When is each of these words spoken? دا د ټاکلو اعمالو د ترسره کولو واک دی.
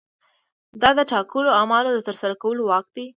دا 0.81 0.89
د 0.97 1.01
ټاکلو 1.11 1.49
اعمالو 1.59 1.89
د 1.93 1.99
ترسره 2.07 2.35
کولو 2.41 2.61
واک 2.69 2.85
دی. 2.95 3.05